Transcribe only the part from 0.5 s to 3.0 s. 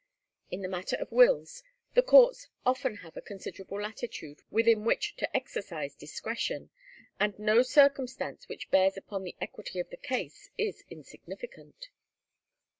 the matter of wills, the courts often